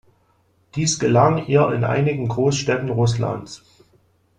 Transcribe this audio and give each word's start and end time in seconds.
Dies 0.73 0.97
gelang 0.97 1.45
ihr 1.45 1.71
in 1.73 1.83
einigen 1.83 2.27
Großstädten 2.27 2.89
Russlands. 2.89 3.61